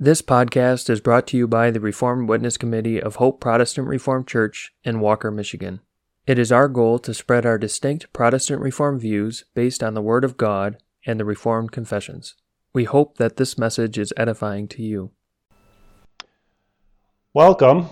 [0.00, 4.28] This podcast is brought to you by the Reformed Witness Committee of Hope Protestant Reformed
[4.28, 5.80] Church in Walker, Michigan.
[6.24, 10.22] It is our goal to spread our distinct Protestant Reformed views based on the Word
[10.22, 12.36] of God and the Reformed confessions.
[12.72, 15.10] We hope that this message is edifying to you.
[17.34, 17.88] Welcome.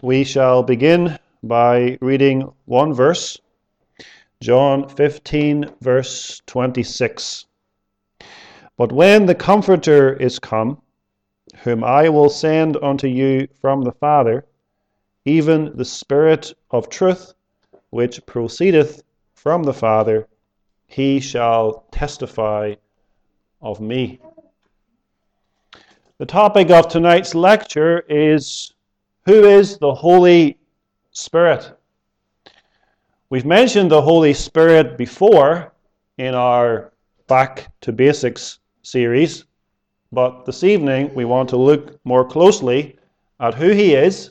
[0.00, 3.36] We shall begin by reading one verse,
[4.40, 7.46] John 15, verse 26.
[8.76, 10.80] But when the Comforter is come,
[11.64, 14.46] whom I will send unto you from the Father,
[15.24, 17.34] even the Spirit of truth,
[17.90, 19.02] which proceedeth
[19.34, 20.26] from the Father,
[20.86, 22.74] he shall testify
[23.60, 24.20] of me.
[26.18, 28.72] The topic of tonight's lecture is
[29.26, 30.58] Who is the Holy
[31.12, 31.78] Spirit?
[33.30, 35.72] We've mentioned the Holy Spirit before
[36.16, 36.92] in our
[37.26, 39.44] Back to Basics series.
[40.10, 42.96] But this evening, we want to look more closely
[43.40, 44.30] at who he is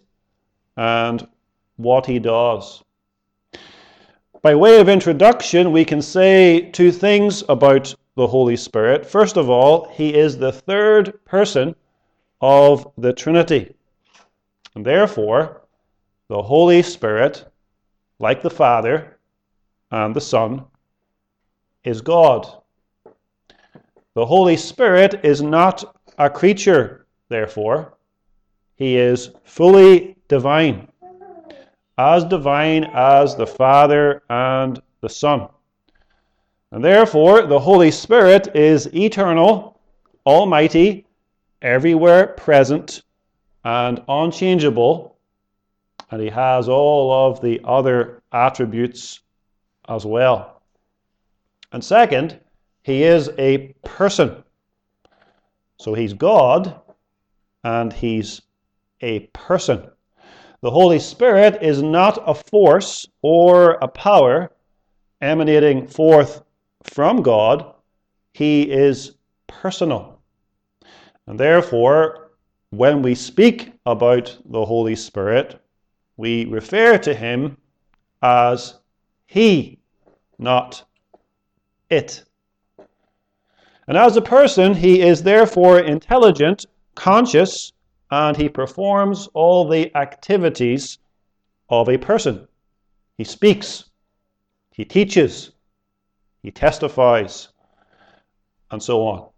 [0.75, 1.27] and
[1.75, 2.83] what he does.
[4.41, 9.05] By way of introduction, we can say two things about the Holy Spirit.
[9.05, 11.75] First of all, he is the third person
[12.41, 13.73] of the Trinity.
[14.73, 15.61] And therefore,
[16.27, 17.45] the Holy Spirit,
[18.19, 19.17] like the Father
[19.91, 20.65] and the Son,
[21.83, 22.47] is God.
[24.17, 27.99] The Holy Spirit is not a creature, therefore.
[28.73, 30.87] He is fully divine,
[31.99, 35.49] as divine as the Father and the Son.
[36.71, 39.79] And therefore, the Holy Spirit is eternal,
[40.25, 41.05] almighty,
[41.61, 43.03] everywhere present,
[43.65, 45.15] and unchangeable.
[46.09, 49.19] And he has all of the other attributes
[49.87, 50.63] as well.
[51.71, 52.39] And second,
[52.87, 54.45] he is a person.
[55.77, 56.79] So he's God
[57.65, 58.41] and he's
[59.01, 59.89] a person.
[60.61, 64.53] The Holy Spirit is not a force or a power
[65.19, 66.43] emanating forth
[66.83, 67.73] from God,
[68.31, 69.15] he is
[69.47, 70.21] personal.
[71.25, 72.31] And therefore,
[72.69, 75.59] when we speak about the Holy Spirit,
[76.15, 77.57] we refer to him
[78.21, 78.75] as
[79.25, 79.77] he,
[80.39, 80.85] not
[81.89, 82.23] it.
[83.87, 86.65] And as a person, he is therefore intelligent,
[86.95, 87.71] conscious,
[88.11, 90.99] and he performs all the activities
[91.69, 92.47] of a person.
[93.17, 93.85] He speaks,
[94.71, 95.51] he teaches,
[96.43, 97.49] he testifies,
[98.71, 99.29] and so on.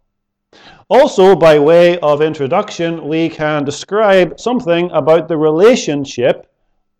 [0.88, 6.50] Also, by way of introduction, we can describe something about the relationship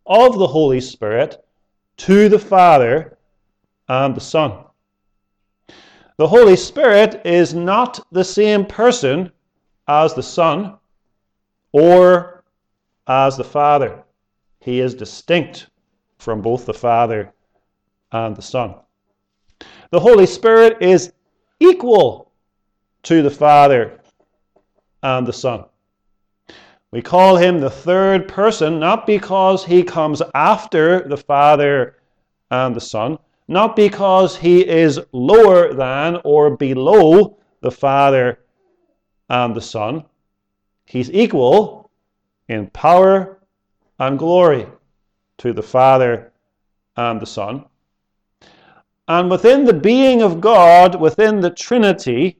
[0.06, 1.44] of the Holy Spirit
[1.97, 3.19] to the Father
[3.88, 4.65] and the Son.
[6.20, 9.32] The Holy Spirit is not the same person
[9.88, 10.76] as the Son
[11.72, 12.44] or
[13.06, 14.03] as the Father.
[14.60, 15.69] He is distinct
[16.19, 17.32] from both the Father
[18.12, 18.75] and the Son.
[19.92, 21.14] The Holy Spirit is
[21.58, 22.31] equal
[23.04, 23.98] to the Father
[25.02, 25.64] and the Son.
[26.91, 31.97] We call him the third person not because he comes after the Father
[32.50, 33.19] and the Son,
[33.50, 38.38] not because he is lower than or below the Father
[39.28, 40.05] and the Son.
[40.87, 41.91] He's equal
[42.49, 43.41] in power
[43.99, 44.69] and glory
[45.38, 46.33] to the Father
[46.97, 47.65] and the Son.
[49.09, 52.38] And within the being of God, within the Trinity,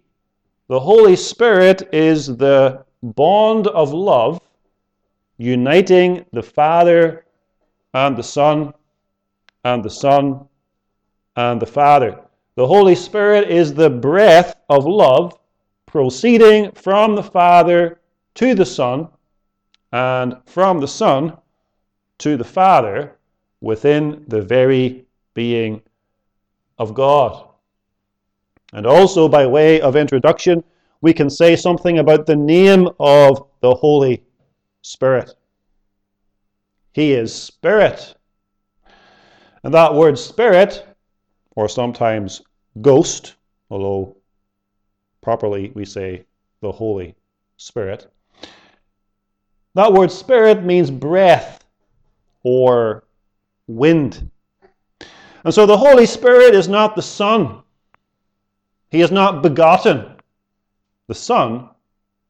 [0.69, 4.41] the Holy Spirit is the bond of love
[5.39, 7.25] uniting the Father
[7.95, 8.73] and the Son
[9.65, 10.47] and the Son
[11.41, 12.21] and the Father.
[12.57, 15.39] The Holy Spirit is the breath of love
[15.87, 18.01] proceeding from the Father
[18.35, 19.09] to the Son
[19.93, 21.37] and from the Son
[22.19, 23.17] to the Father
[23.63, 25.81] within the very being
[26.79, 27.49] of God.
[28.75, 30.63] And also, by way of introduction,
[31.01, 34.23] we can say something about the name of the Holy
[34.83, 35.35] Spirit.
[36.93, 38.15] He is Spirit.
[39.65, 40.87] And that word Spirit
[41.57, 42.43] or sometimes
[42.81, 43.35] ghost,
[43.71, 44.17] although
[45.21, 46.25] properly we say
[46.61, 47.15] the Holy
[47.57, 48.11] Spirit.
[49.75, 51.65] That word spirit means breath
[52.43, 53.05] or
[53.67, 54.31] wind.
[55.45, 57.63] And so the Holy Spirit is not the Son.
[58.91, 60.17] He is not begotten.
[61.07, 61.71] The Son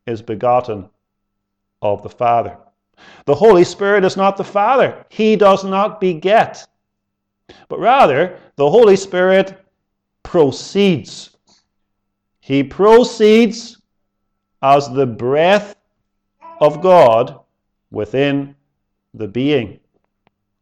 [0.07, 0.89] is begotten
[1.83, 2.57] of the Father.
[3.25, 5.05] The Holy Spirit is not the Father.
[5.09, 6.67] He does not beget
[7.69, 9.65] but rather the Holy Spirit
[10.23, 11.37] proceeds.
[12.41, 13.81] He proceeds
[14.63, 15.77] as the breath
[16.61, 17.41] of God
[17.91, 18.55] within
[19.15, 19.81] the being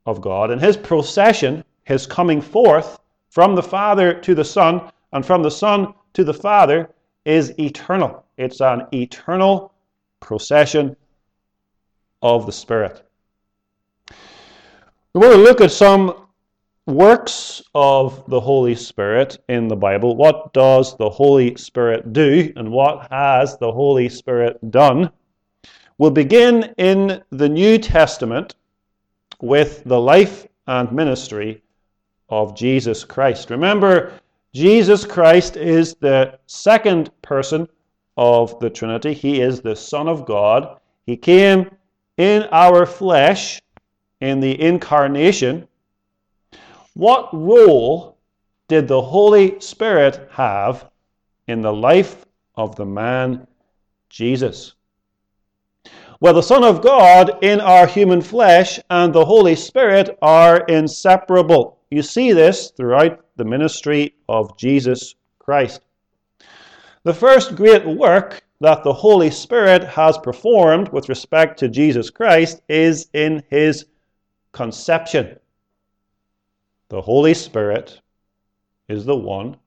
[0.07, 0.51] of God.
[0.51, 2.99] And his procession, his coming forth
[3.31, 6.91] from the Father to the Son, and from the Son to the Father,
[7.25, 8.25] is eternal.
[8.37, 9.73] It's an eternal
[10.21, 10.97] procession
[12.23, 13.05] of the Spirit.
[15.13, 16.28] We want to look at some
[16.89, 20.17] works of the Holy Spirit in the Bible.
[20.17, 25.11] What does the Holy Spirit do, and what has the Holy Spirit done?
[25.99, 28.55] We'll begin in the New Testament
[29.43, 31.63] with the life and ministry
[32.31, 33.51] of Jesus Christ.
[33.51, 34.15] Remember,
[34.55, 37.69] Jesus Christ is the second person
[38.17, 39.13] of the Trinity.
[39.13, 40.81] He is the Son of God.
[41.05, 41.71] He came
[42.17, 43.61] in our flesh
[44.23, 45.68] in the incarnation.
[46.99, 48.19] What role
[48.67, 50.91] did the Holy Spirit have
[51.47, 53.47] in the life of the man
[54.11, 54.75] Jesus?
[56.19, 61.79] Well, the Son of God in our human flesh and the Holy Spirit are inseparable.
[61.93, 65.83] You see this throughout the ministry of Jesus Christ.
[67.05, 72.61] The first great work that the Holy Spirit has performed with respect to Jesus Christ
[72.69, 73.87] is in his
[74.51, 75.39] conception.
[76.91, 78.01] The Holy Spirit
[78.89, 79.59] is the one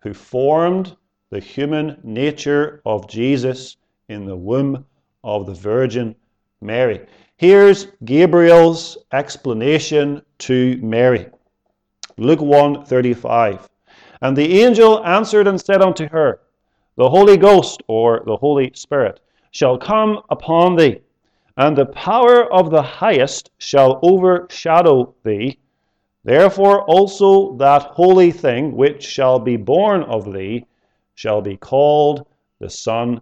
[0.00, 0.94] who formed
[1.30, 3.78] the human nature of Jesus
[4.10, 4.84] in the womb
[5.24, 6.14] of the Virgin
[6.60, 7.06] Mary.
[7.38, 11.30] Here's Gabriel's explanation to Mary.
[12.18, 13.70] Luke 1:35.
[14.20, 16.40] And the angel answered and said unto her,
[16.96, 19.20] The Holy Ghost, or the Holy Spirit,
[19.52, 21.00] shall come upon thee,
[21.56, 25.58] and the power of the highest shall overshadow thee.
[26.24, 30.66] Therefore also that holy thing which shall be born of thee
[31.14, 32.26] shall be called
[32.60, 33.20] the Son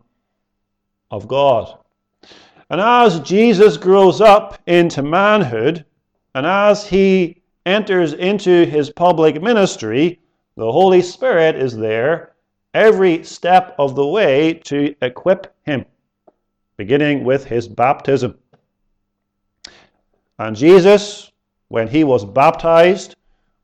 [1.10, 1.78] of God.
[2.68, 5.84] And as Jesus grows up into manhood,
[6.34, 10.20] and as he enters into his public ministry,
[10.56, 12.34] the Holy Spirit is there
[12.74, 15.84] every step of the way to equip him,
[16.76, 18.38] beginning with his baptism.
[20.38, 21.29] And Jesus,
[21.70, 23.14] when he was baptized,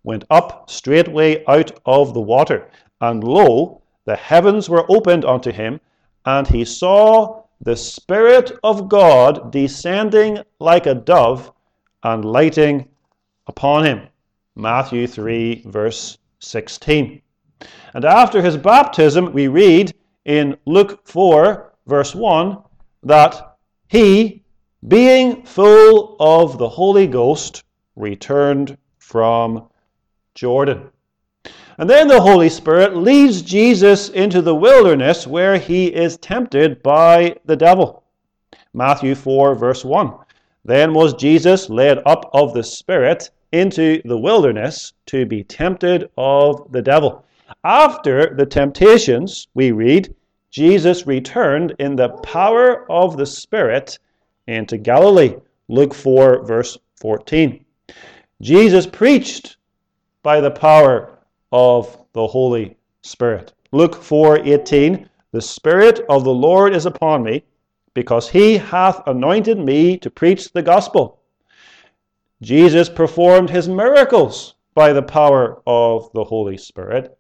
[0.04, 2.70] went up straightway out of the water.
[3.00, 5.80] And lo, the heavens were opened unto him,
[6.24, 11.52] and he saw the Spirit of God descending like a dove
[12.04, 12.88] and lighting
[13.48, 14.08] upon him.
[14.54, 17.20] Matthew 3, verse 16.
[17.92, 19.92] And after his baptism, we read
[20.26, 22.58] in Luke 4, verse 1,
[23.02, 23.56] that
[23.88, 24.44] he,
[24.86, 27.64] being full of the Holy Ghost,
[27.96, 29.68] returned from
[30.34, 30.90] Jordan.
[31.78, 37.36] And then the Holy Spirit leads Jesus into the wilderness where he is tempted by
[37.44, 38.04] the devil.
[38.72, 40.12] Matthew 4, verse 1.
[40.64, 46.72] Then was Jesus led up of the Spirit into the wilderness to be tempted of
[46.72, 47.24] the devil.
[47.62, 50.14] After the temptations, we read,
[50.50, 53.98] Jesus returned in the power of the Spirit
[54.46, 55.36] into Galilee.
[55.68, 57.65] Luke 4, verse 14.
[58.42, 59.56] Jesus preached
[60.22, 61.18] by the power
[61.52, 63.54] of the Holy Spirit.
[63.72, 67.44] Luke 4:18 The spirit of the Lord is upon me
[67.94, 71.20] because he hath anointed me to preach the gospel.
[72.42, 77.16] Jesus performed his miracles by the power of the Holy Spirit.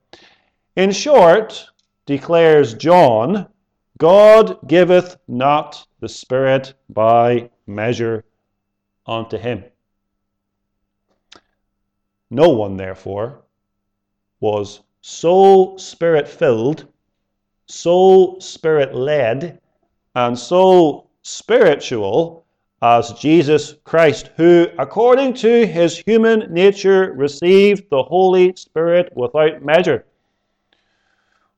[0.76, 1.66] In short,
[2.04, 3.48] declares John,
[3.96, 8.24] God giveth not the Spirit by measure
[9.06, 9.64] unto him.
[12.30, 13.42] No one, therefore,
[14.40, 16.86] was so spirit filled,
[17.66, 19.60] so spirit led,
[20.14, 22.44] and so spiritual
[22.82, 30.04] as Jesus Christ, who, according to his human nature, received the Holy Spirit without measure.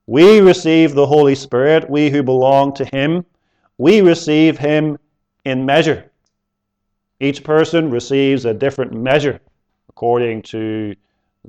[0.07, 3.25] We receive the Holy Spirit, we who belong to him,
[3.79, 4.99] we receive him
[5.45, 6.11] in measure.
[7.21, 9.41] Each person receives a different measure
[9.99, 10.95] according to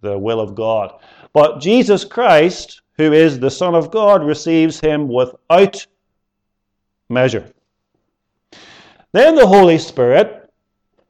[0.01, 0.99] the will of God.
[1.33, 5.85] But Jesus Christ, who is the Son of God, receives him without
[7.09, 7.53] measure.
[9.11, 10.49] Then the Holy Spirit,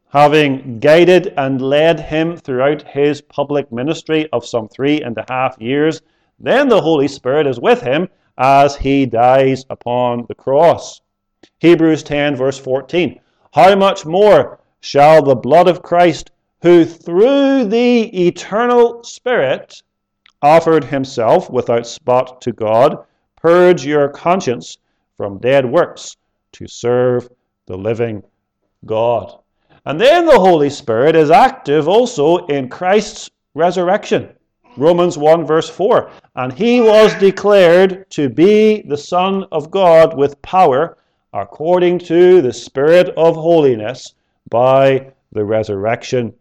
[0.10, 5.55] having guided and led him throughout his public ministry of some three and a half
[5.62, 6.01] years,
[6.41, 11.00] then the Holy Spirit is with him as he dies upon the cross.
[11.60, 13.17] Hebrews 10, verse 14.
[13.53, 16.31] How much more shall the blood of Christ,
[16.62, 19.82] who through the eternal Spirit
[20.42, 23.06] offered himself without spot to God,
[23.38, 24.78] purge your conscience
[25.18, 26.18] from dead works
[26.54, 27.30] to serve
[27.66, 28.24] the living
[28.86, 29.39] God.
[29.86, 34.30] And then the Holy Spirit is active also in Christ's resurrection.
[34.78, 36.12] Romans 1, verse 4.
[36.36, 40.98] And he was declared to be the Son of God with power
[41.34, 44.13] according to the Spirit of holiness
[44.50, 46.34] by the resurrection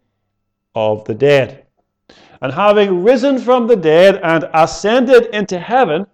[0.78, 1.66] of the dead.
[2.40, 6.06] And having risen from the dead and ascended into heaven,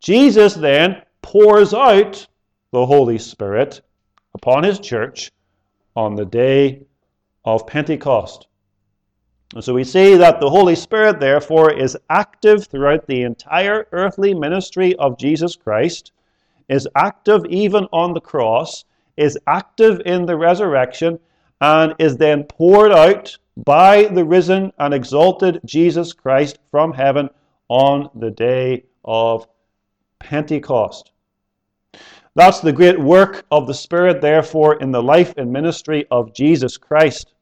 [0.00, 2.26] Jesus then pours out
[2.72, 3.82] the Holy Spirit
[4.32, 5.30] upon his church
[5.94, 6.86] on the day
[7.44, 8.46] of Pentecost.
[9.54, 14.32] And so we see that the Holy Spirit, therefore, is active throughout the entire earthly
[14.32, 16.12] ministry of Jesus Christ,
[16.70, 18.86] is active even on the cross,
[19.18, 21.18] is active in the resurrection,
[21.60, 27.28] and is then poured out by the risen and exalted Jesus Christ from heaven
[27.68, 29.46] on the day of
[30.18, 31.12] Pentecost.
[32.34, 36.76] That's the great work of the Spirit, therefore, in the life and ministry of Jesus
[36.76, 37.32] Christ.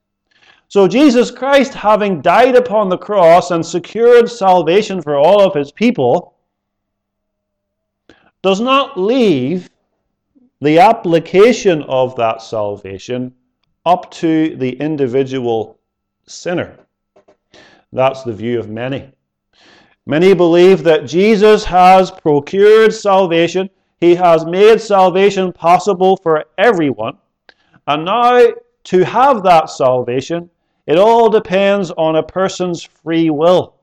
[0.68, 5.70] So, Jesus Christ, having died upon the cross and secured salvation for all of his
[5.70, 6.34] people,
[8.42, 9.68] does not leave
[10.60, 13.34] the application of that salvation
[13.86, 15.78] up to the individual
[16.26, 16.76] sinner.
[17.92, 19.12] That's the view of many.
[20.04, 27.16] Many believe that Jesus has procured salvation, he has made salvation possible for everyone,
[27.86, 28.48] and now
[28.84, 30.50] to have that salvation,
[30.86, 33.74] it all depends on a person's free will.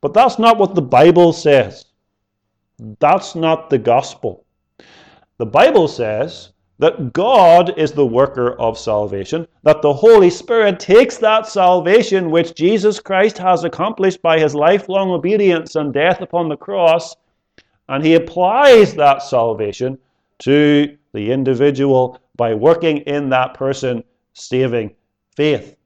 [0.00, 1.86] But that's not what the Bible says.
[2.98, 4.44] That's not the gospel.
[5.38, 6.50] The Bible says
[6.80, 12.54] that God is the worker of salvation, that the Holy Spirit takes that salvation which
[12.54, 17.14] Jesus Christ has accomplished by his lifelong obedience and death upon the cross,
[17.90, 19.98] and he applies that salvation
[20.38, 24.94] to the individual by working in that person saving
[25.36, 25.76] faith.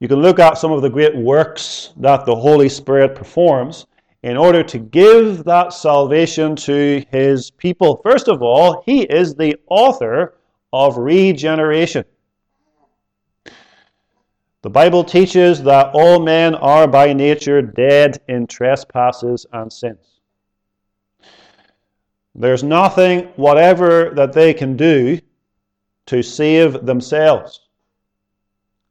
[0.00, 3.86] You can look at some of the great works that the Holy Spirit performs
[4.22, 8.00] in order to give that salvation to his people.
[8.02, 10.34] First of all, he is the author
[10.72, 12.04] of regeneration.
[14.62, 20.20] The Bible teaches that all men are by nature dead in trespasses and sins.
[22.34, 25.20] There's nothing whatever that they can do
[26.06, 27.60] to save themselves.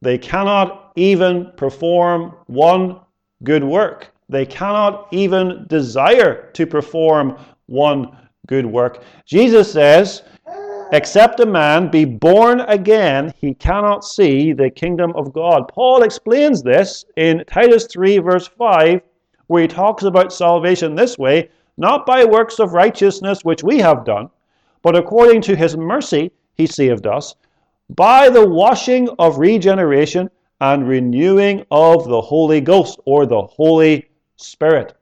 [0.01, 2.99] They cannot even perform one
[3.43, 4.13] good work.
[4.29, 8.17] They cannot even desire to perform one
[8.47, 9.03] good work.
[9.25, 10.23] Jesus says,
[10.91, 15.67] Except a man be born again, he cannot see the kingdom of God.
[15.67, 19.01] Paul explains this in Titus 3, verse 5,
[19.47, 24.03] where he talks about salvation this way not by works of righteousness which we have
[24.03, 24.29] done,
[24.81, 27.35] but according to his mercy he saved us
[27.89, 30.29] by the washing of regeneration
[30.59, 34.95] and renewing of the Holy Ghost or the Holy Spirit.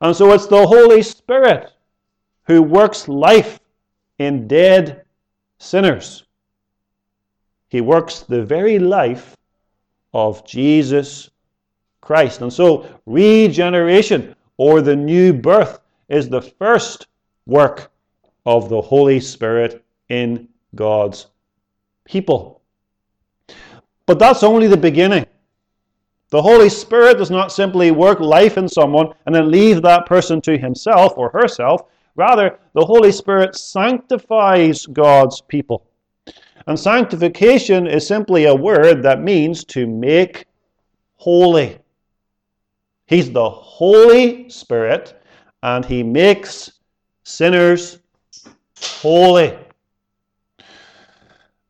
[0.00, 1.72] And so it's the Holy Spirit
[2.44, 3.60] who works life
[4.18, 5.04] in dead
[5.58, 6.24] sinners.
[7.68, 9.36] He works the very life
[10.12, 11.30] of Jesus
[12.00, 12.42] Christ.
[12.42, 17.06] And so regeneration or the new birth is the first
[17.46, 17.90] work
[18.46, 21.26] of the Holy Spirit in God's
[22.04, 22.60] people.
[24.06, 25.26] But that's only the beginning.
[26.30, 30.40] The Holy Spirit does not simply work life in someone and then leave that person
[30.42, 31.82] to himself or herself.
[32.14, 35.86] Rather, the Holy Spirit sanctifies God's people.
[36.66, 40.46] And sanctification is simply a word that means to make
[41.16, 41.78] holy.
[43.06, 45.20] He's the Holy Spirit
[45.64, 46.70] and he makes
[47.24, 47.98] sinners
[48.78, 49.58] holy.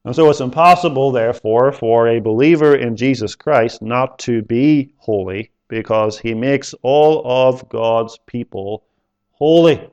[0.05, 5.51] And so it's impossible, therefore, for a believer in Jesus Christ not to be holy
[5.69, 8.85] because he makes all of God's people
[9.33, 9.89] holy.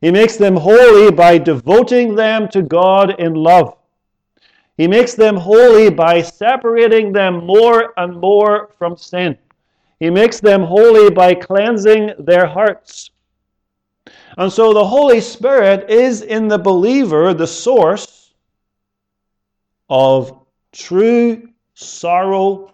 [0.00, 3.76] He makes them holy by devoting them to God in love.
[4.76, 9.36] He makes them holy by separating them more and more from sin.
[10.00, 13.10] He makes them holy by cleansing their hearts.
[14.38, 18.21] And so the Holy Spirit is in the believer the source
[19.92, 22.72] of true sorrow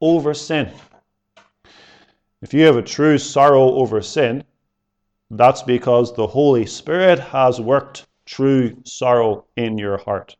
[0.00, 0.70] over sin.
[2.40, 4.44] If you have a true sorrow over sin,
[5.28, 10.36] that's because the Holy Spirit has worked true sorrow in your heart.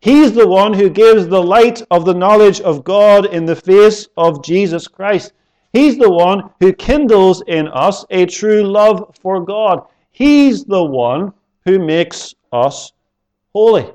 [0.00, 4.08] He's the one who gives the light of the knowledge of God in the face
[4.16, 5.34] of Jesus Christ.
[5.72, 9.86] He's the one who kindles in us a true love for God.
[10.10, 11.32] He's the one
[11.64, 12.92] who makes us
[13.52, 13.92] holy.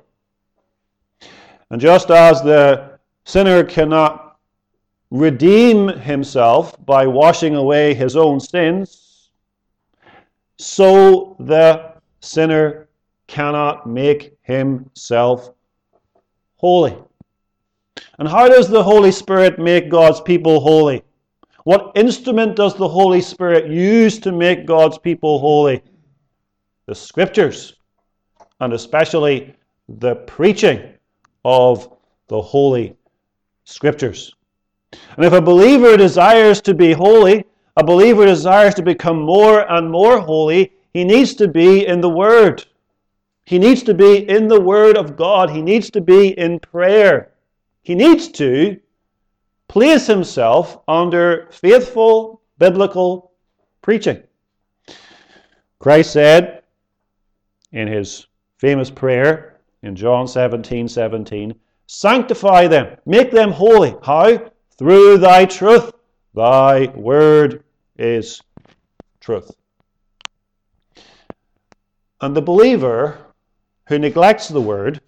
[1.71, 4.37] And just as the sinner cannot
[5.11, 9.29] redeem himself by washing away his own sins,
[10.57, 12.89] so the sinner
[13.27, 15.51] cannot make himself
[16.57, 16.97] holy.
[18.17, 21.03] And how does the Holy Spirit make God's people holy?
[21.63, 25.83] What instrument does the Holy Spirit use to make God's people holy?
[26.87, 27.75] The Scriptures,
[28.59, 29.53] and especially
[29.87, 30.93] the preaching
[31.49, 31.91] of
[32.27, 32.95] the Holy
[33.63, 34.35] Scriptures.
[35.15, 37.43] And if a believer desires to be holy,
[37.75, 42.09] a believer desires to become more and more holy, he needs to be in the
[42.09, 42.65] Word.
[43.45, 45.49] He needs to be in the Word of God.
[45.49, 47.31] He needs to be in prayer.
[47.81, 48.79] He needs to
[49.67, 53.31] place himself under faithful biblical
[53.81, 54.21] preaching.
[55.79, 56.61] Christ said
[57.71, 58.27] in his
[58.57, 59.48] famous prayer
[59.83, 61.55] in John 17 17,
[61.87, 63.95] Sanctify them, make them holy.
[64.03, 64.51] How?
[64.77, 65.91] Through thy truth.
[66.35, 67.63] Thy word
[67.97, 68.41] is
[69.19, 69.51] truth.
[72.21, 73.17] And the believer
[73.87, 75.01] who neglects the word,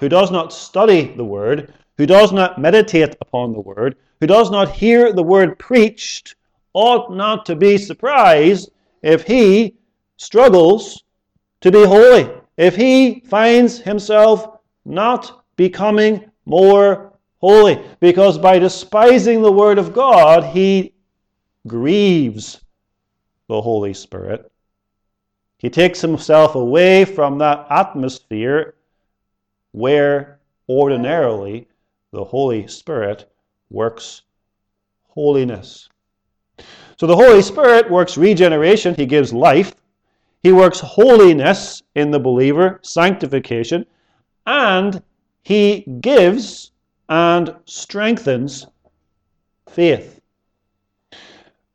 [0.00, 4.50] who does not study the word, who does not meditate upon the word, who does
[4.50, 6.34] not hear the word preached,
[6.72, 8.70] ought not to be surprised
[9.02, 9.74] if he
[10.16, 11.04] struggles
[11.60, 19.52] to be holy, if he finds himself not becoming more holy, because by despising the
[19.52, 20.94] word of God, he
[21.66, 22.60] grieves
[23.48, 24.50] the Holy Spirit.
[25.58, 28.74] He takes himself away from that atmosphere
[29.72, 31.68] where ordinarily
[32.12, 33.30] the Holy Spirit
[33.70, 34.22] works
[35.08, 35.88] holiness.
[36.98, 39.74] So the Holy Spirit works regeneration, He gives life.
[40.46, 43.84] He works holiness in the believer, sanctification,
[44.46, 45.02] and
[45.42, 46.70] He gives
[47.08, 48.64] and strengthens
[49.68, 50.20] faith.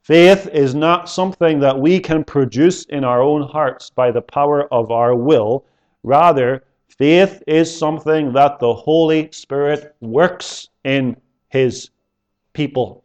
[0.04, 4.74] Faith is not something that we can produce in our own hearts by the power
[4.74, 5.66] of our will.
[6.04, 6.64] Rather,
[6.98, 11.18] faith is something that the Holy Spirit works in
[11.50, 11.90] His
[12.54, 13.04] people.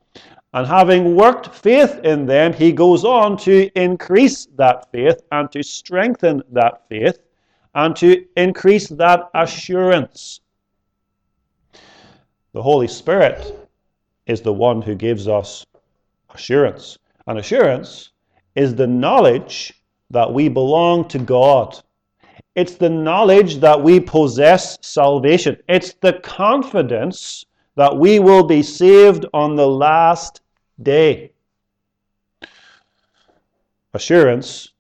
[0.57, 5.63] And having worked faith in them, He goes on to increase that faith and to
[5.63, 7.19] strengthen that faith
[7.75, 10.41] and to increase that assurance.
[12.55, 13.69] The Holy Spirit
[14.27, 15.67] is the one who gives us
[16.35, 16.97] assurance.
[17.27, 18.13] And assurance
[18.55, 19.75] is the knowledge
[20.09, 21.79] that we belong to God.
[22.55, 25.59] It's the knowledge that we possess salvation.
[25.69, 30.41] It's the confidence that we will be saved on the last
[30.83, 31.33] day.
[33.95, 34.71] Assurance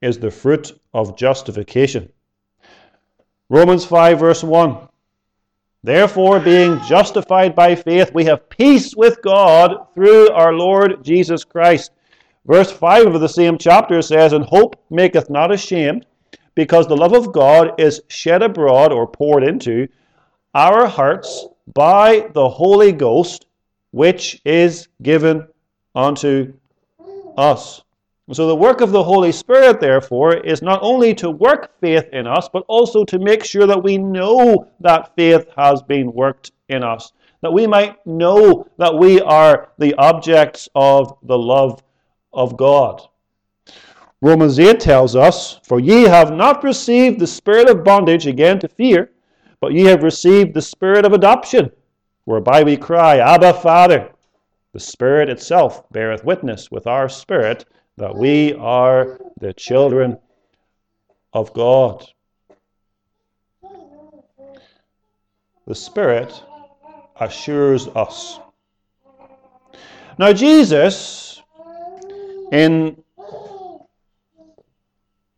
[0.00, 2.10] is the fruit of justification.
[3.48, 4.88] Romans 5, verse 1.
[5.82, 11.92] Therefore, being justified by faith, we have peace with God through our Lord Jesus Christ.
[12.46, 16.06] Verse 5 of the same chapter says, And hope maketh not ashamed,
[16.54, 19.88] because the love of God is shed abroad or poured into
[20.54, 23.46] our hearts by the Holy Ghost,
[23.90, 25.46] which is given
[25.94, 26.52] unto
[27.36, 27.82] us.
[28.30, 32.26] So, the work of the Holy Spirit, therefore, is not only to work faith in
[32.26, 36.82] us, but also to make sure that we know that faith has been worked in
[36.82, 41.82] us, that we might know that we are the objects of the love
[42.34, 43.00] of God.
[44.20, 48.68] Romans 8 tells us, For ye have not received the spirit of bondage again to
[48.68, 49.10] fear,
[49.60, 51.70] but ye have received the spirit of adoption,
[52.28, 54.10] whereby we cry, Abba, Father.
[54.74, 57.64] The Spirit itself beareth witness with our spirit
[57.96, 60.18] that we are the children
[61.32, 62.04] of God.
[65.66, 66.42] The Spirit
[67.18, 68.40] assures us.
[70.18, 71.40] Now, Jesus,
[72.52, 73.02] in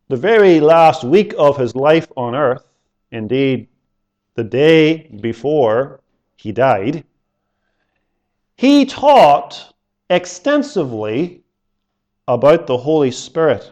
[0.08, 2.64] the very last week of his life on earth,
[3.12, 3.68] indeed,
[4.34, 6.00] the day before
[6.40, 7.04] he died,
[8.56, 9.74] he taught
[10.08, 11.42] extensively
[12.26, 13.70] about the Holy Spirit.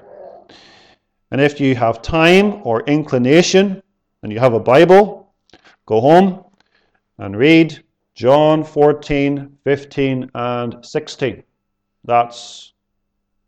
[1.30, 3.82] And if you have time or inclination
[4.22, 5.32] and you have a Bible,
[5.86, 6.44] go home
[7.16, 7.82] and read
[8.14, 11.42] John 14, 15, and 16.
[12.04, 12.74] That's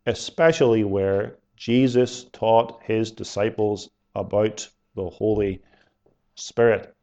[0.07, 5.61] especially where Jesus taught his disciples about the Holy
[6.33, 6.95] Spirit.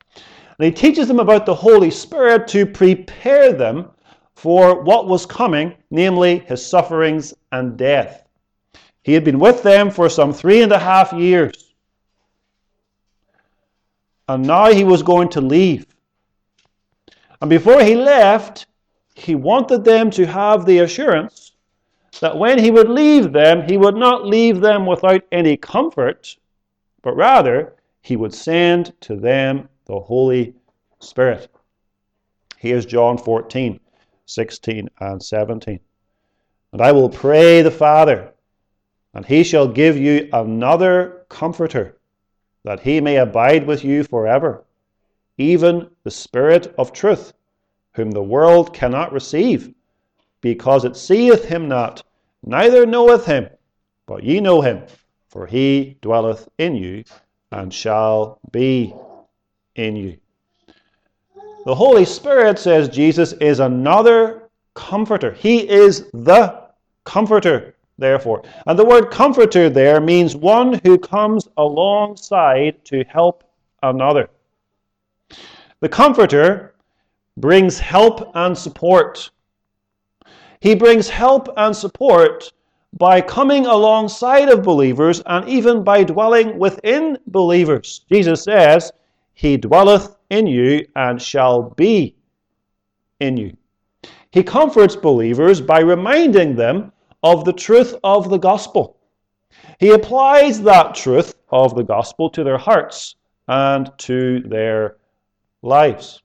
[0.59, 3.91] And he teaches them about the Holy Spirit to prepare them
[4.35, 8.25] for what was coming, namely his sufferings and death.
[9.03, 11.75] He had been with them for some three and a half years.
[14.29, 15.87] And now he was going to leave.
[17.41, 18.67] And before he left,
[19.15, 21.53] he wanted them to have the assurance
[22.21, 26.37] that when he would leave them, he would not leave them without any comfort,
[27.03, 30.55] but rather he would send to them the Holy
[31.01, 31.49] Spirit.
[32.59, 33.81] Here's John 14,
[34.27, 35.81] 16, and 17.
[36.73, 38.35] And I will pray the Father,
[39.15, 41.97] and he shall give you another comforter,
[42.65, 44.65] that he may abide with you forever,
[45.39, 47.33] even the Spirit of truth,
[47.93, 49.73] whom the world cannot receive,
[50.43, 52.03] because it seeth him not,
[52.45, 53.49] neither knoweth him,
[54.05, 54.85] but ye know him,
[55.29, 57.05] for he dwelleth in you
[57.51, 58.93] and shall be
[59.79, 60.19] in you.
[61.65, 65.33] The Holy Spirit, says Jesus, is another comforter.
[65.33, 66.69] He is the
[67.05, 68.43] comforter, therefore.
[68.67, 73.45] And the word comforter there means one who comes alongside to help
[73.83, 74.31] another.
[75.81, 76.75] The comforter
[77.37, 79.31] brings help and support.
[80.61, 82.53] He brings help and support
[82.99, 88.05] by coming alongside of believers and even by dwelling within believers.
[88.11, 88.91] Jesus says,
[89.39, 92.17] He dwelleth in you and shall be
[93.21, 93.57] in you.
[94.33, 96.91] He comforts believers by reminding them
[97.23, 98.97] of the truth of the gospel.
[99.79, 103.15] He applies that truth of the gospel to their hearts
[103.47, 104.97] and to their
[105.63, 106.21] lives.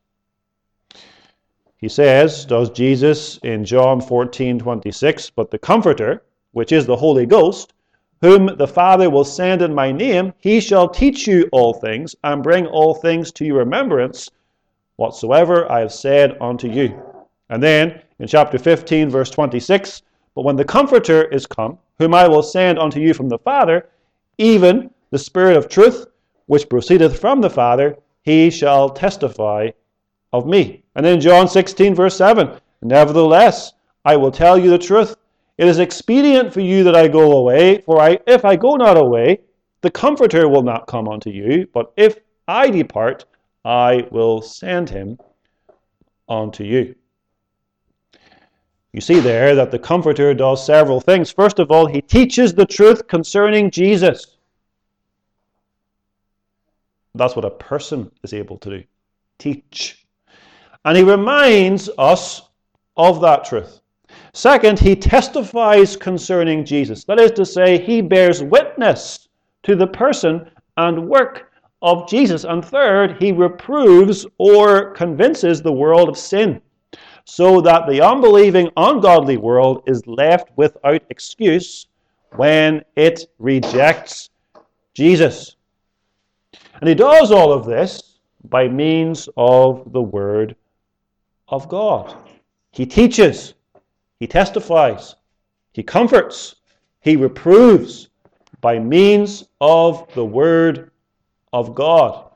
[1.77, 6.23] He says, does Jesus in John 14 26, but the Comforter,
[6.53, 7.72] which is the Holy Ghost,
[8.23, 12.41] whom the Father will send in my name, he shall teach you all things and
[12.41, 14.29] bring all things to your remembrance,
[14.95, 16.97] whatsoever I have said unto you.
[17.49, 20.03] And then in chapter 15, verse 26,
[20.35, 23.89] but when the Comforter is come, whom I will send unto you from the Father,
[24.37, 26.05] even the Spirit of truth,
[26.45, 29.69] which proceedeth from the Father, he shall testify
[30.31, 30.85] of me.
[30.95, 33.73] And then John 16, verse 7 Nevertheless,
[34.05, 35.17] I will tell you the truth.
[35.63, 38.97] It is expedient for you that I go away, for I, if I go not
[38.97, 39.39] away,
[39.79, 42.17] the Comforter will not come unto you, but if
[42.49, 43.23] I depart,
[43.63, 45.17] I will send him
[46.27, 46.95] unto you.
[48.91, 51.31] You see there that the Comforter does several things.
[51.31, 54.35] First of all, he teaches the truth concerning Jesus.
[57.15, 58.83] That's what a person is able to do
[59.39, 60.05] teach.
[60.83, 62.41] And he reminds us
[62.97, 63.79] of that truth.
[64.33, 67.03] Second, he testifies concerning Jesus.
[67.03, 69.29] That is to say, he bears witness
[69.63, 71.51] to the person and work
[71.83, 72.43] of Jesus.
[72.43, 76.61] And third, he reproves or convinces the world of sin
[77.25, 81.87] so that the unbelieving, ungodly world is left without excuse
[82.31, 84.29] when it rejects
[84.93, 85.55] Jesus.
[86.79, 88.19] And he does all of this
[88.49, 90.55] by means of the Word
[91.47, 92.15] of God.
[92.71, 93.53] He teaches,
[94.19, 95.15] he testifies,
[95.73, 96.55] he comforts,
[97.01, 98.09] he reproves
[98.61, 100.91] by means of the Word
[101.51, 102.31] of God.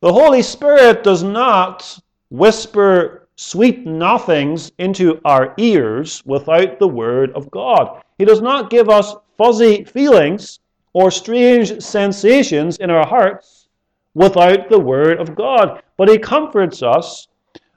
[0.00, 1.98] The Holy Spirit does not
[2.30, 8.02] whisper sweet nothings into our ears without the Word of God.
[8.18, 10.60] He does not give us fuzzy feelings
[10.92, 13.68] or strange sensations in our hearts
[14.14, 17.28] without the Word of God, but He comforts us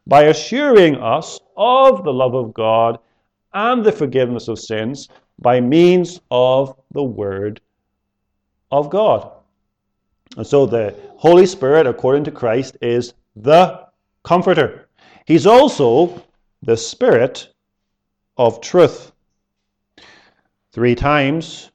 [0.08, 2.99] by assuring us of the love of God
[3.54, 5.10] and the forgiveness of sins
[5.40, 7.62] by means of the Word
[8.72, 9.32] of God.
[10.38, 13.88] And so the Holy Spirit, according to Christ, is the
[14.24, 14.90] Comforter.
[15.26, 16.24] He's also
[16.62, 17.54] the Spirit
[18.38, 19.12] of truth.
[20.72, 21.72] Three times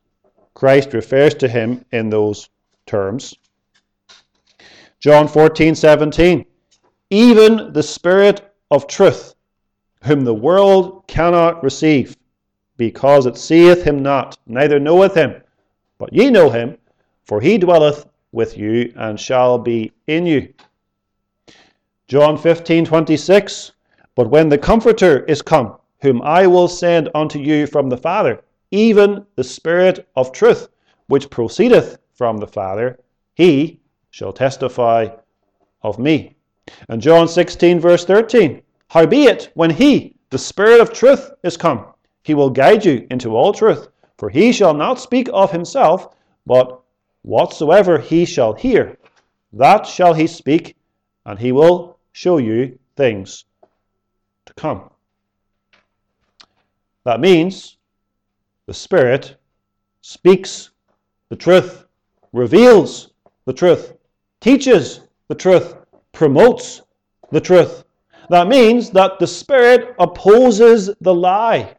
[0.54, 2.48] Christ refers to him in those
[2.86, 3.34] terms.
[5.00, 6.46] John 14, 17
[7.14, 9.33] even the Spirit of truth,
[10.04, 12.14] whom the world cannot receive,
[12.76, 15.42] because it seeth him not, neither knoweth him.
[15.96, 16.76] But ye know him,
[17.24, 20.52] for he dwelleth with you and shall be in you.
[22.06, 23.72] John 15, 26.
[24.14, 28.42] But when the Comforter is come, whom I will send unto you from the Father,
[28.70, 30.68] even the Spirit of truth,
[31.06, 33.00] which proceedeth from the Father,
[33.34, 35.08] he shall testify
[35.82, 36.36] of me.
[36.88, 41.86] And John 16, verse 13 Howbeit, when he, the Spirit of truth, is come,
[42.22, 43.88] he will guide you into all truth.
[44.16, 46.14] For he shall not speak of himself,
[46.46, 46.80] but
[47.22, 48.98] whatsoever he shall hear,
[49.52, 50.76] that shall he speak,
[51.26, 53.44] and he will show you things
[54.46, 54.90] to come.
[57.04, 57.76] That means
[58.66, 59.36] the Spirit
[60.00, 60.70] speaks
[61.28, 61.84] the truth,
[62.32, 63.10] reveals
[63.46, 63.94] the truth,
[64.40, 65.74] teaches the truth,
[66.12, 66.82] promotes
[67.30, 67.83] the truth.
[68.30, 71.76] That means that the Spirit opposes the lie.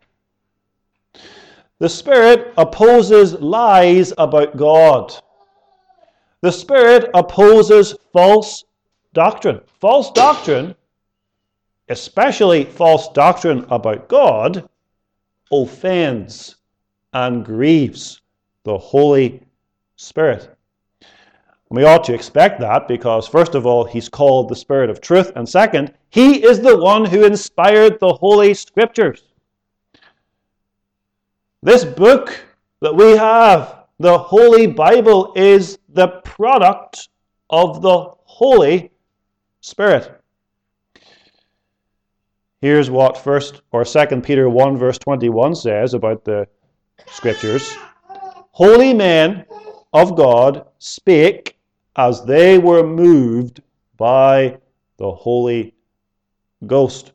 [1.79, 5.13] The Spirit opposes lies about God.
[6.41, 8.63] The Spirit opposes false
[9.13, 9.61] doctrine.
[9.79, 10.75] False doctrine,
[11.89, 14.69] especially false doctrine about God,
[15.51, 16.55] offends
[17.13, 18.21] and grieves
[18.63, 19.41] the Holy
[19.95, 20.54] Spirit.
[21.69, 25.31] We ought to expect that because, first of all, he's called the Spirit of truth,
[25.35, 29.23] and second, he is the one who inspired the Holy Scriptures.
[31.63, 32.39] This book
[32.81, 37.09] that we have, the Holy Bible, is the product
[37.49, 38.91] of the Holy
[39.61, 40.21] Spirit.
[42.61, 46.47] Here's what first or second Peter 1 verse 21 says about the
[47.07, 47.75] scriptures.
[48.51, 49.45] Holy men
[49.93, 51.54] of God spake
[51.95, 53.61] as they were moved
[53.97, 54.57] by
[54.97, 55.73] the Holy
[56.65, 57.11] Ghost.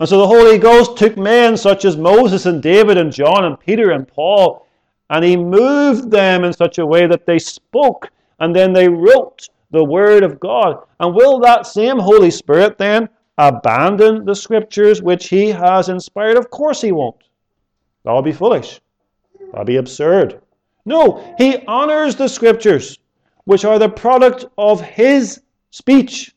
[0.00, 3.58] And so the Holy Ghost took men such as Moses and David and John and
[3.58, 4.66] Peter and Paul,
[5.10, 8.10] and he moved them in such a way that they spoke
[8.40, 10.82] and then they wrote the Word of God.
[10.98, 16.36] And will that same Holy Spirit then abandon the Scriptures which he has inspired?
[16.36, 17.22] Of course he won't.
[18.04, 18.80] That would be foolish.
[19.38, 20.40] That would be absurd.
[20.84, 22.98] No, he honors the Scriptures,
[23.44, 26.34] which are the product of his speech.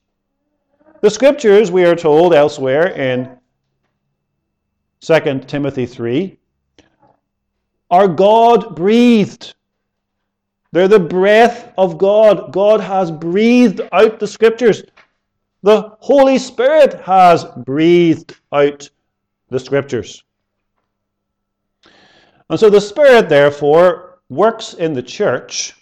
[1.02, 3.38] The Scriptures, we are told elsewhere in
[5.02, 6.38] 2 Timothy 3,
[7.92, 9.54] are God breathed.
[10.72, 12.52] They're the breath of God.
[12.52, 14.84] God has breathed out the Scriptures.
[15.62, 18.90] The Holy Spirit has breathed out
[19.50, 20.24] the Scriptures.
[22.50, 25.75] And so the Spirit, therefore, works in the church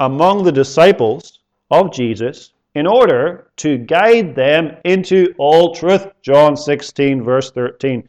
[0.00, 6.06] among the disciples of Jesus in order to guide them into all truth.
[6.22, 8.08] John 16, verse 13.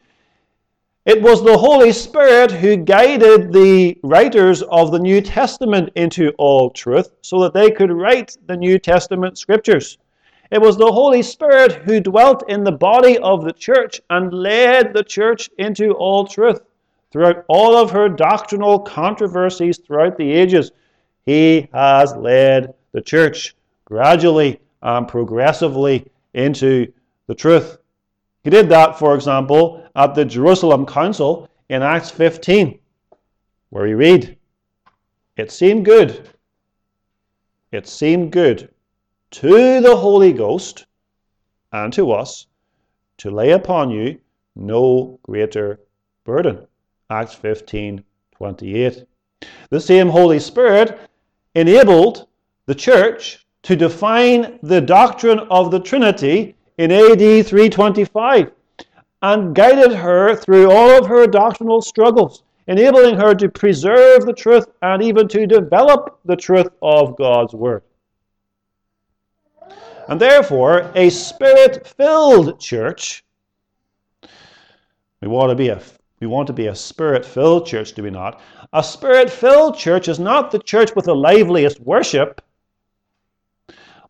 [1.06, 6.70] It was the Holy Spirit who guided the writers of the New Testament into all
[6.70, 9.98] truth so that they could write the New Testament scriptures.
[10.50, 14.92] It was the Holy Spirit who dwelt in the body of the church and led
[14.92, 16.60] the church into all truth
[17.10, 20.70] throughout all of her doctrinal controversies throughout the ages.
[21.26, 23.54] He has led the church
[23.84, 26.92] gradually and progressively into
[27.26, 27.78] the truth.
[28.42, 32.78] He did that, for example, at the Jerusalem Council in Acts 15,
[33.68, 34.38] where we read,
[35.36, 36.28] It seemed good,
[37.70, 38.72] it seemed good
[39.32, 40.86] to the Holy Ghost
[41.72, 42.46] and to us
[43.18, 44.18] to lay upon you
[44.56, 45.80] no greater
[46.24, 46.66] burden.
[47.10, 49.04] Acts 15 28.
[49.68, 50.98] The same Holy Spirit
[51.54, 52.26] enabled
[52.66, 58.52] the church to define the doctrine of the Trinity in AD 325
[59.22, 64.66] and guided her through all of her doctrinal struggles, enabling her to preserve the truth
[64.82, 67.82] and even to develop the truth of God's Word.
[70.08, 73.24] And therefore, a spirit filled church,
[75.20, 75.80] we want to be a
[76.20, 78.40] we want to be a spirit filled church, do we not?
[78.72, 82.40] A spirit filled church is not the church with the liveliest worship,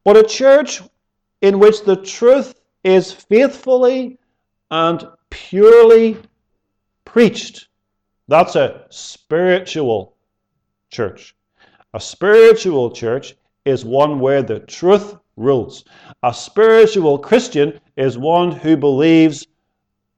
[0.05, 0.83] but a church
[1.41, 4.19] in which the truth is faithfully
[4.71, 6.19] and purely
[7.07, 7.69] preached.
[8.29, 10.15] That's a spiritual
[10.91, 11.35] church.
[11.95, 15.85] A spiritual church is one where the truth rules.
[16.23, 19.47] A spiritual Christian is one who believes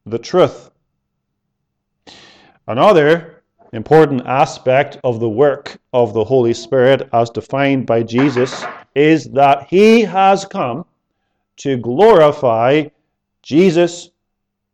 [0.05, 0.71] the truth.
[2.67, 3.32] Another
[3.73, 9.67] important aspect of the work of the Holy Spirit, as defined by Jesus, is that
[9.69, 10.85] He has come
[11.57, 12.85] to glorify
[13.43, 14.11] Jesus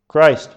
[0.09, 0.51] Christ.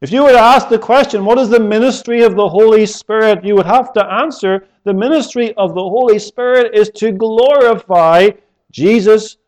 [0.00, 3.44] If you were to ask the question, what is the ministry of the Holy Spirit?
[3.44, 8.30] You would have to answer, the ministry of the Holy Spirit is to glorify
[8.70, 9.38] Jesus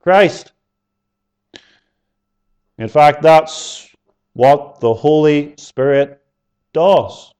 [0.00, 0.52] Christ.
[2.78, 3.90] In fact, that's
[4.32, 6.22] what the Holy Spirit
[6.72, 7.32] does.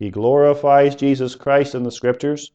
[0.00, 2.52] He glorifies Jesus Christ in the Scriptures.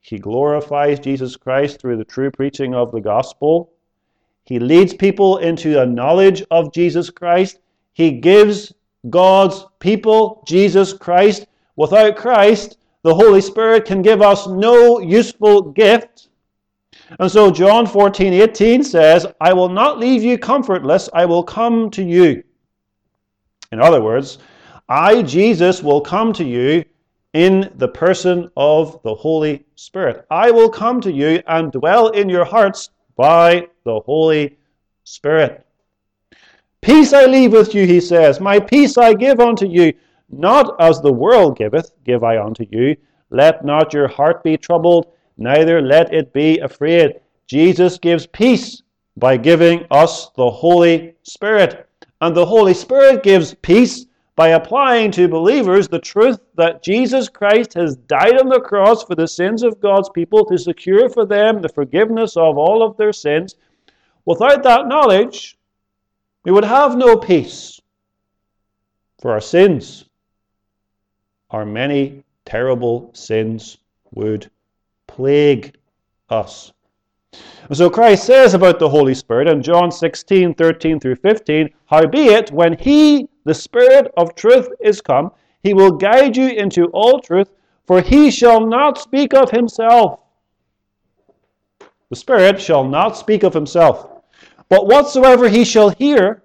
[0.00, 3.70] He glorifies Jesus Christ through the true preaching of the gospel.
[4.44, 7.58] He leads people into a knowledge of Jesus Christ.
[7.92, 8.72] He gives
[9.10, 11.46] God's people Jesus Christ.
[11.76, 16.28] Without Christ, the Holy Spirit can give us no useful gift.
[17.20, 21.90] And so John 14, 18 says, I will not leave you comfortless, I will come
[21.90, 22.42] to you.
[23.70, 24.38] In other words,
[24.88, 26.84] I, Jesus, will come to you
[27.32, 30.24] in the person of the Holy Spirit.
[30.30, 34.56] I will come to you and dwell in your hearts by the Holy
[35.04, 35.66] Spirit.
[36.80, 38.40] Peace I leave with you, he says.
[38.40, 39.92] My peace I give unto you.
[40.30, 42.96] Not as the world giveth, give I unto you.
[43.30, 47.20] Let not your heart be troubled, neither let it be afraid.
[47.46, 48.82] Jesus gives peace
[49.16, 51.88] by giving us the Holy Spirit.
[52.20, 57.72] And the Holy Spirit gives peace by applying to believers the truth that Jesus Christ
[57.72, 61.62] has died on the cross for the sins of God's people to secure for them
[61.62, 63.54] the forgiveness of all of their sins.
[64.26, 65.56] Without that knowledge,
[66.44, 67.80] we would have no peace.
[69.20, 70.04] For our sins,
[71.50, 73.78] our many terrible sins,
[74.12, 74.50] would
[75.06, 75.74] plague
[76.28, 76.72] us.
[77.72, 82.78] So Christ says about the Holy Spirit in John 16, 13 through 15, Howbeit, when
[82.78, 85.30] he, the Spirit of truth, is come,
[85.62, 87.48] he will guide you into all truth,
[87.86, 90.20] for he shall not speak of himself.
[92.10, 94.08] The Spirit shall not speak of himself.
[94.68, 96.42] But whatsoever he shall hear,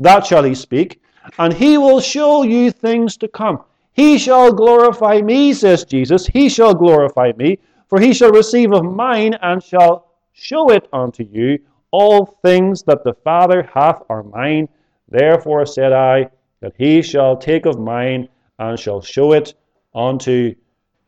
[0.00, 1.00] that shall he speak,
[1.38, 3.62] and he will show you things to come.
[3.92, 6.26] He shall glorify me, says Jesus.
[6.26, 11.22] He shall glorify me, for he shall receive of mine and shall show it unto
[11.22, 11.60] you.
[11.92, 14.68] All things that the Father hath are mine.
[15.08, 16.30] Therefore said I,
[16.60, 19.54] that he shall take of mine and shall show it
[19.94, 20.54] unto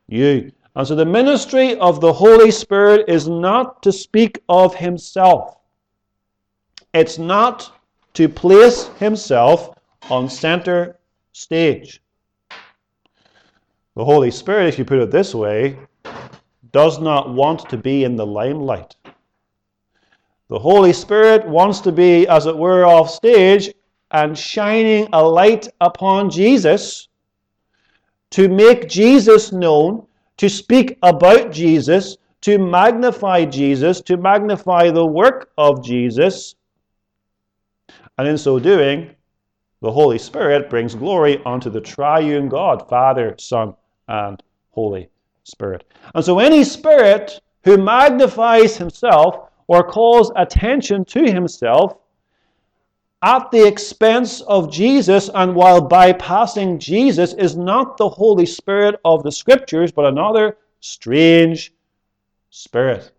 [0.07, 0.51] you.
[0.75, 5.57] And so the ministry of the Holy Spirit is not to speak of himself.
[6.93, 7.71] It's not
[8.13, 9.77] to place himself
[10.09, 10.99] on center
[11.31, 12.01] stage.
[13.95, 15.77] The Holy Spirit, if you put it this way,
[16.71, 18.95] does not want to be in the limelight.
[20.49, 23.71] The Holy Spirit wants to be, as it were, off stage
[24.13, 27.09] and shining a light upon Jesus
[28.29, 30.05] to make Jesus known,
[30.37, 36.55] to speak about Jesus, to magnify Jesus, to magnify the work of Jesus.
[38.17, 39.15] And in so doing,
[39.81, 43.75] the Holy Spirit brings glory unto the triune God, Father, Son,
[44.07, 45.09] and Holy
[45.43, 45.85] Spirit.
[46.13, 51.97] And so any spirit who magnifies himself or calls attention to himself
[53.23, 59.23] at the expense of Jesus and while bypassing Jesus is not the Holy Spirit of
[59.23, 61.73] the Scriptures, but another strange
[62.49, 63.11] spirit.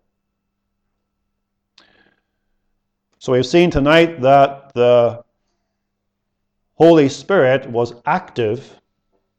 [3.19, 5.25] So we've seen tonight that the
[6.75, 8.79] Holy Spirit was active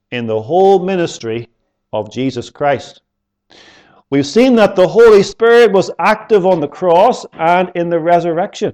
[0.10, 1.48] in the whole ministry
[1.94, 3.02] of Jesus Christ.
[4.10, 8.74] We've seen that the Holy Spirit was active on the cross and in the resurrection.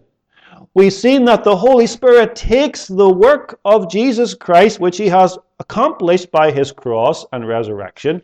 [0.73, 5.37] We've seen that the Holy Spirit takes the work of Jesus Christ, which he has
[5.59, 8.21] accomplished by his cross and resurrection,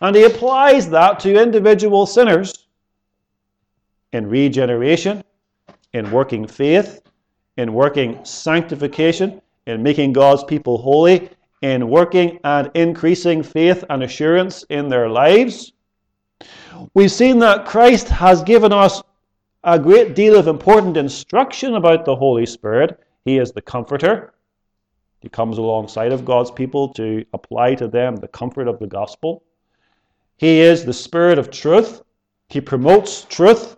[0.00, 2.66] and he applies that to individual sinners
[4.12, 5.22] in regeneration,
[5.92, 7.02] in working faith,
[7.56, 11.30] in working sanctification, in making God's people holy,
[11.62, 15.72] in working and increasing faith and assurance in their lives.
[16.94, 19.02] We've seen that Christ has given us
[19.66, 23.00] a great deal of important instruction about the Holy Spirit.
[23.24, 24.32] He is the comforter.
[25.18, 29.42] He comes alongside of God's people to apply to them the comfort of the gospel.
[30.36, 32.02] He is the Spirit of truth.
[32.48, 33.76] He promotes truth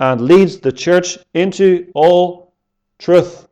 [0.00, 2.52] and leads the church into all
[2.98, 3.46] truth.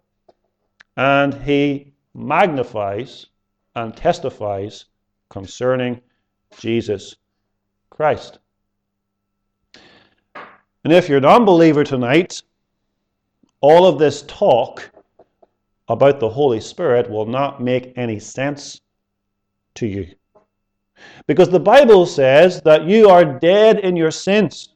[0.97, 3.27] And he magnifies
[3.77, 4.87] and testifies
[5.29, 6.01] concerning
[6.59, 7.14] Jesus
[7.88, 8.41] Christ.
[10.88, 12.42] And if you're an unbeliever tonight,
[13.61, 14.90] all of this talk
[15.87, 18.81] about the Holy Spirit will not make any sense
[19.74, 20.07] to you.
[21.27, 24.70] Because the Bible says that you are dead in your sins.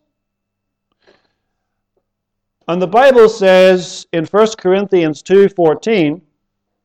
[2.69, 6.21] And the Bible says in 1 Corinthians 2:14,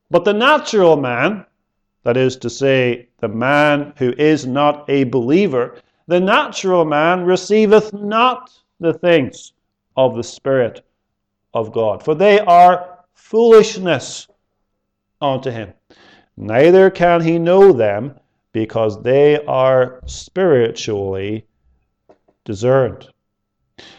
[0.09, 1.45] but the natural man,
[2.03, 5.75] that is to say, the man who is not a believer,
[6.07, 9.53] the natural man receiveth not the things
[9.95, 10.85] of the Spirit
[11.53, 14.27] of God, for they are foolishness
[15.21, 15.73] unto him.
[16.35, 18.19] Neither can he know them
[18.51, 21.45] because they are spiritually
[22.45, 23.07] discerned.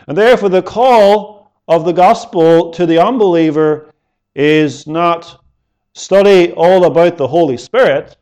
[0.07, 3.93] And therefore, the call of the gospel to the unbeliever
[4.35, 5.45] is not
[5.93, 8.17] study all about the Holy Spirit,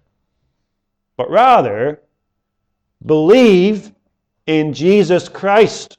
[1.17, 2.01] but rather
[3.05, 3.93] believe
[4.47, 5.99] in Jesus Christ.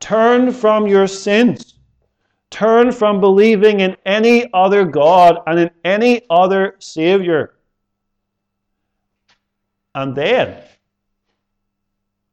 [0.00, 1.74] Turn from your sins.
[2.50, 7.54] Turn from believing in any other God and in any other Savior.
[9.94, 10.62] And then,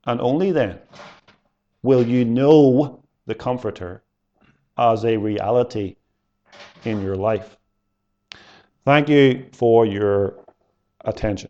[0.06, 0.80] and only then,
[1.84, 4.04] will you know the Comforter
[4.78, 5.98] as a reality
[6.86, 7.58] in your life.
[8.86, 10.46] Thank you for your
[11.02, 11.50] attention.